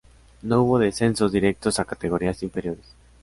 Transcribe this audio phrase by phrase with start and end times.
[0.41, 2.95] No hubo descensos directos a categorías inferiores.